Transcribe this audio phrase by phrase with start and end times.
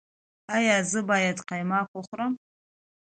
[0.55, 2.33] ایا زه باید قیماق وخورم؟